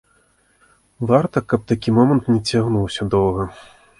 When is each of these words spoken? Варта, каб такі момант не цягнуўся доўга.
Варта, 1.11 1.43
каб 1.53 1.67
такі 1.73 1.95
момант 1.99 2.33
не 2.35 2.39
цягнуўся 2.53 3.01
доўга. 3.15 3.43